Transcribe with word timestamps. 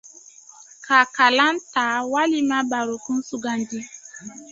-ka 0.85 0.99
kalanta 1.15 1.85
walima 2.11 2.57
barokun 2.71 3.19
sugandi; 3.29 3.79